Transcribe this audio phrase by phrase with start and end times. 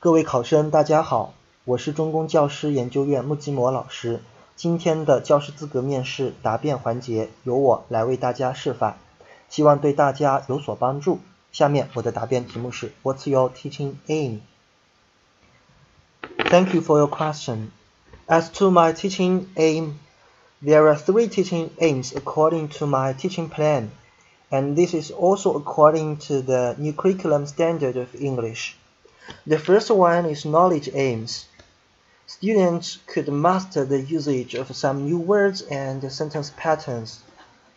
[0.00, 4.20] 各位考生，大家好，我是中公教师研究院穆基摩老师。
[4.54, 8.94] 今天的教师资格面试答辩环节由我来为大家示范，
[9.48, 11.18] 希望对大家有所帮助。
[11.50, 14.38] 下面我的答辩题目是 What's your teaching aim?
[16.48, 17.70] Thank you for your question.
[18.28, 19.94] As to my teaching aim,
[20.62, 23.88] there are three teaching aims according to my teaching plan,
[24.48, 28.76] and this is also according to the new curriculum standard of English.
[29.46, 31.46] The first one is knowledge aims.
[32.26, 37.20] Students could master the usage of some new words and sentence patterns,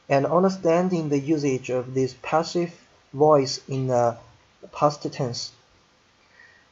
[0.10, 2.74] and understanding the usage of this passive
[3.14, 4.18] voice in the
[4.72, 5.52] past tense.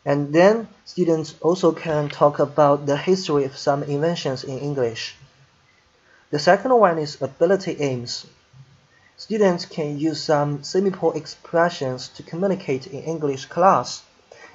[0.05, 5.15] And then students also can talk about the history of some inventions in English.
[6.31, 8.25] The second one is ability aims.
[9.17, 14.03] Students can use some simple expressions to communicate in English class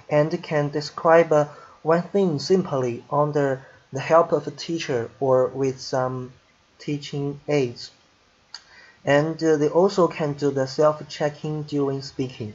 [0.08, 1.46] and can describe uh,
[1.82, 6.32] one thing simply under the help of a teacher or with some
[6.79, 7.90] teaching aids.
[9.04, 12.54] And uh, they also can do the self-checking during speaking.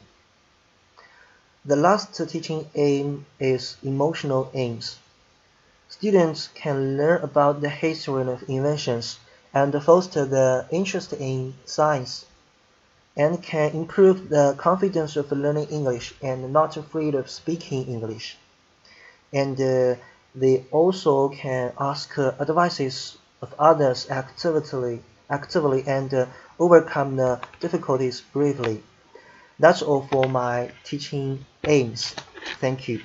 [1.65, 4.97] The last teaching aim is emotional aims.
[5.87, 9.19] Students can learn about the history of inventions
[9.53, 12.25] and foster the interest in science
[13.19, 18.37] and can improve the confidence of learning English and not afraid of speaking English.
[19.33, 19.95] And uh,
[20.33, 26.25] they also can ask uh, advices of others actively, actively and uh,
[26.57, 28.81] overcome the difficulties bravely.
[29.59, 32.15] That's all for my teaching aims.
[32.61, 33.01] Thank you.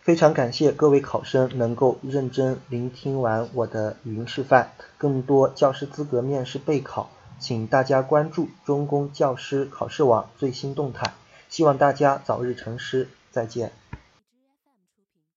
[0.00, 4.72] 非常感谢各位考生能够认真聆听完我的语音示范。
[4.96, 11.12] 更多教师资格面试备考，请大家关注中公教师考试网最新动态。
[11.50, 13.72] 希望大家早日成师，再见。